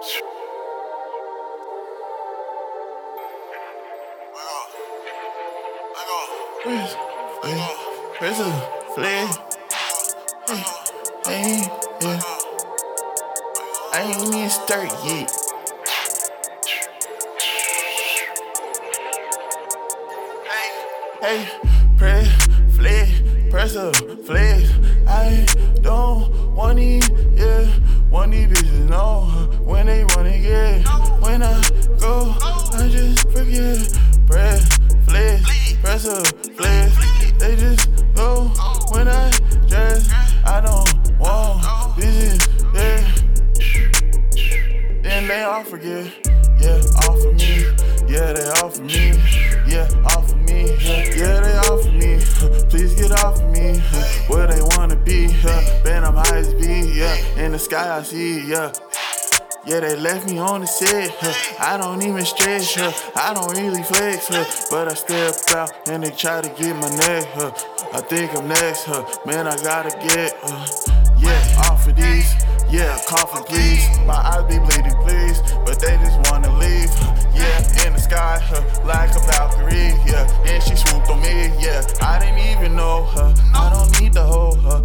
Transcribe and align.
Where's, 0.00 0.22
where's? 7.42 7.68
Hey, 10.46 10.62
hey, 11.26 11.68
yeah. 12.00 12.20
I 13.92 14.00
ain't 14.02 14.34
even 14.34 14.48
start 14.48 14.88
yet. 15.04 15.30
Hey, 21.20 21.44
press, 21.98 22.30
flex, 22.74 23.10
press 23.50 23.76
flex. 24.24 24.72
I 25.06 25.44
don't 25.82 26.54
want 26.54 26.78
these, 26.78 27.06
forget. 33.50 33.98
Press, 34.26 34.78
flex, 35.06 35.74
press 35.82 36.06
up, 36.06 36.26
flex. 36.56 37.32
They 37.38 37.56
just 37.56 37.88
go 38.14 38.44
when 38.92 39.08
I 39.08 39.30
dress. 39.68 40.08
I 40.44 40.60
don't 40.60 41.18
want 41.18 41.62
bitches, 41.96 42.46
yeah. 42.74 43.02
Then 45.02 45.26
they 45.26 45.42
all 45.42 45.64
forget, 45.64 46.12
yeah, 46.60 46.80
off 47.08 47.24
of 47.24 47.34
me. 47.34 47.64
Yeah, 48.08 48.32
they 48.32 48.48
offer 48.62 48.82
me. 48.82 49.12
Yeah, 49.66 49.88
offer 50.04 50.36
me. 50.36 50.76
Yeah, 51.16 51.40
they 51.40 51.56
offer 51.58 51.90
me. 51.92 52.18
Please 52.68 52.94
get 52.94 53.12
off 53.24 53.40
of 53.40 53.50
me. 53.50 53.78
Where 54.28 54.46
they 54.46 54.60
wanna 54.76 54.96
be. 54.96 55.28
Man, 55.84 56.04
I'm 56.04 56.14
high 56.14 56.38
as 56.38 56.54
B. 56.54 56.98
Yeah, 56.98 57.16
in 57.36 57.52
the 57.52 57.58
sky 57.58 57.98
I 57.98 58.02
see. 58.02 58.46
Yeah. 58.48 58.72
Yeah, 59.66 59.80
they 59.80 59.94
left 59.94 60.26
me 60.26 60.38
on 60.38 60.62
the 60.62 60.66
set. 60.66 61.12
I 61.60 61.76
don't 61.76 62.02
even 62.02 62.24
stretch. 62.24 62.76
Her 62.76 62.94
I 63.14 63.34
don't 63.34 63.52
really 63.52 63.82
flex. 63.82 64.28
Her. 64.28 64.46
But 64.70 64.88
I 64.88 64.94
step 64.94 65.34
out 65.54 65.88
and 65.88 66.02
they 66.02 66.10
try 66.10 66.40
to 66.40 66.48
get 66.48 66.74
my 66.76 66.88
neck. 66.96 67.28
I 67.92 68.00
think 68.00 68.34
I'm 68.34 68.48
next. 68.48 68.88
Man, 69.26 69.46
I 69.46 69.56
gotta 69.62 69.90
get. 70.08 70.34
Uh, 70.42 70.66
yeah, 71.18 71.68
off 71.68 71.86
of 71.86 71.94
these. 71.94 72.32
Yeah, 72.70 72.98
coffin, 73.06 73.42
please. 73.44 73.84
My 74.06 74.14
eyes 74.14 74.44
be 74.48 74.58
bleeding, 74.58 74.96
please. 75.04 75.42
But 75.66 75.78
they 75.80 75.96
just 75.98 76.30
wanna 76.30 76.56
leave. 76.56 76.88
Yeah, 77.34 77.86
in 77.86 77.92
the 77.92 78.00
sky, 78.00 78.38
huh, 78.40 78.62
like 78.84 79.10
a 79.10 79.20
Valkyrie. 79.26 79.92
Yeah, 80.06 80.24
and 80.46 80.62
she 80.62 80.76
swooped 80.76 81.10
on 81.10 81.20
me. 81.20 81.52
Yeah, 81.58 81.82
I 82.00 82.18
didn't 82.18 82.38
even 82.38 82.76
know 82.76 83.04
her. 83.04 83.34
I 83.54 83.70
don't 83.70 84.00
need 84.00 84.12
to 84.14 84.22
hold 84.22 84.60
her, 84.62 84.79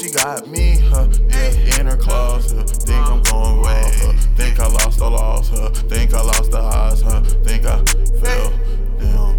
she 0.00 0.10
got 0.10 0.48
me. 0.48 0.78
Huh, 0.80 1.08
yeah, 1.28 1.80
in 1.80 1.86
her 1.86 1.96
claws. 1.96 2.52
Huh, 2.52 2.64
think 2.64 3.06
I'm 3.06 3.22
going 3.22 3.58
away. 3.58 3.82
Huh, 4.00 4.12
think 4.36 4.58
I 4.58 4.66
lost, 4.66 5.00
I 5.02 5.08
lost 5.08 5.54
her. 5.54 5.68
Think 5.88 6.14
I 6.14 6.22
lost 6.22 6.50
the 6.50 6.58
eyes. 6.58 7.02
Huh, 7.02 7.20
think 7.44 7.66
I 7.66 7.84
fell 8.22 8.50
down. 8.98 9.36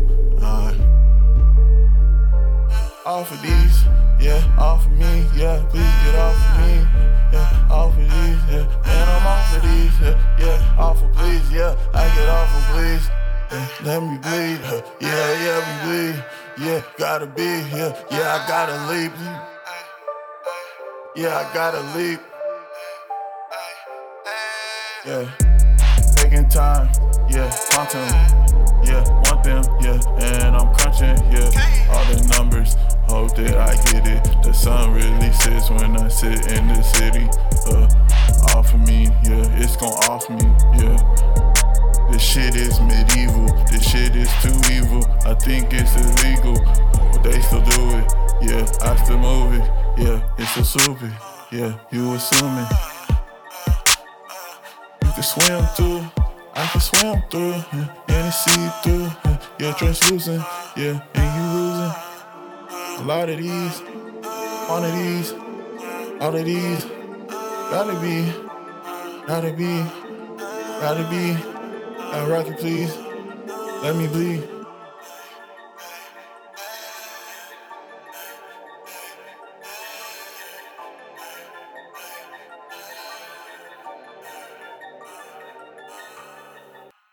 Off 3.04 3.32
of 3.32 3.42
these, 3.42 3.84
yeah, 4.20 4.42
off 4.59 4.86
of 4.86 4.92
me, 4.92 5.26
yeah, 5.36 5.66
please 5.70 5.95
get 6.06 6.16
off 6.16 6.38
of 6.38 6.59
me, 6.62 6.73
yeah, 7.34 7.67
off 7.70 7.98
of 7.98 7.98
these, 7.98 8.42
yeah, 8.48 8.66
man, 8.86 9.09
I'm 9.09 9.28
off 9.28 9.56
of 9.56 9.62
these, 9.64 10.00
yeah, 10.00 10.38
yeah, 10.39 10.76
off 10.78 11.02
of 11.04 11.12
please, 11.14 11.52
yeah, 11.52 11.76
I 11.94 12.08
get 12.16 12.30
off 12.30 12.56
of 12.56 12.64
please, 12.72 13.09
let 13.84 14.02
me 14.04 14.17
bleed, 14.20 14.59
yeah, 15.02 15.44
yeah, 15.44 15.59
we 15.66 15.73
bleed, 15.89 16.23
yeah, 16.59 16.82
gotta 16.98 17.26
be, 17.26 17.44
yeah, 17.73 17.92
yeah, 18.12 18.38
I 18.38 18.48
gotta 18.48 18.78
leap, 18.94 19.12
yeah, 21.16 21.38
I 21.38 21.54
gotta 21.54 21.81
leap, 21.98 22.20
yeah, 25.06 25.30
taking 26.16 26.48
time, 26.48 26.90
yeah, 27.30 27.52
quantum, 27.70 28.08
yeah, 28.84 29.04
want 29.26 29.44
them, 29.44 29.64
yeah, 29.82 30.00
and 30.20 30.56
I'm 30.56 30.73
crunching, 30.73 31.17
yeah, 31.32 31.89
all 31.92 32.05
the 32.05 32.36
numbers. 32.38 32.76
Hope 33.10 33.36
that 33.36 33.58
I 33.58 33.76
get 33.92 34.08
it. 34.08 34.23
The 34.42 34.54
sun 34.54 34.94
really 34.94 35.33
sits 35.33 35.70
when 35.70 35.98
I 35.98 36.08
sit 36.08 36.48
in 36.48 36.67
the 36.67 36.82
city. 36.82 37.27
Uh, 37.67 38.58
off 38.58 38.73
of 38.73 38.80
me, 38.88 39.08
yeah, 39.27 39.60
it's 39.60 39.76
gon' 39.76 39.92
off 40.08 40.30
me, 40.30 40.39
yeah. 40.80 40.95
This 42.10 42.21
shit 42.21 42.55
is 42.55 42.80
medieval. 42.80 43.48
This 43.67 43.83
shit 43.83 44.16
is 44.16 44.32
too 44.42 44.55
evil. 44.71 45.04
I 45.26 45.33
think 45.33 45.73
it's 45.73 45.92
illegal, 46.00 46.55
they 47.21 47.42
still 47.42 47.60
it's 50.41 50.57
a 50.57 50.63
stupid. 50.65 51.13
Yeah, 51.52 51.77
you 51.91 52.13
assuming. 52.13 52.65
You 55.03 55.11
can 55.13 55.23
swim 55.23 55.65
through. 55.75 56.02
I 56.55 56.65
can 56.67 56.81
swim 56.81 57.23
through. 57.29 57.55
Yeah, 57.73 57.95
and 58.09 58.33
see 58.33 58.69
through. 58.81 59.09
Yeah, 59.23 59.37
yeah, 59.59 59.73
translucent. 59.73 60.43
Yeah, 60.75 60.99
and 61.13 61.29
you 61.37 61.45
losing. 61.59 61.93
A 62.97 63.03
lot 63.05 63.29
of 63.29 63.37
these, 63.37 63.79
one 64.67 64.83
of 64.83 64.93
these, 64.93 65.33
all 66.19 66.35
of 66.35 66.45
these, 66.45 66.85
gotta 67.69 67.99
be, 68.02 68.33
gotta 69.27 69.53
be, 69.53 69.83
gotta 70.81 71.03
be. 71.09 71.37
I 72.13 72.25
rock 72.27 72.47
it, 72.47 72.58
please. 72.58 72.97
Let 73.83 73.95
me 73.95 74.08
bleed. 74.08 74.61